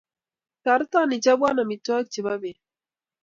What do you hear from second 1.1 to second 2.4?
ichopwo amitwogik chebo